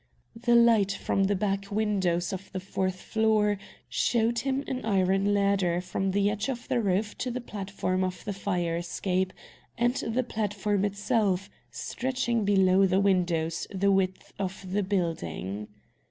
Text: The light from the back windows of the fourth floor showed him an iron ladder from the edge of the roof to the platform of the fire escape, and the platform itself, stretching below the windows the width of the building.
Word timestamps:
The 0.35 0.55
light 0.55 0.91
from 0.91 1.25
the 1.25 1.35
back 1.35 1.69
windows 1.71 2.33
of 2.33 2.51
the 2.51 2.59
fourth 2.59 2.99
floor 2.99 3.59
showed 3.87 4.39
him 4.39 4.63
an 4.65 4.83
iron 4.83 5.31
ladder 5.31 5.79
from 5.79 6.09
the 6.09 6.27
edge 6.27 6.49
of 6.49 6.67
the 6.67 6.81
roof 6.81 7.15
to 7.19 7.29
the 7.29 7.39
platform 7.39 8.03
of 8.03 8.25
the 8.25 8.33
fire 8.33 8.77
escape, 8.77 9.31
and 9.77 9.93
the 9.97 10.23
platform 10.23 10.85
itself, 10.85 11.51
stretching 11.69 12.43
below 12.45 12.87
the 12.87 12.99
windows 12.99 13.67
the 13.69 13.91
width 13.91 14.33
of 14.39 14.71
the 14.71 14.81
building. 14.81 15.67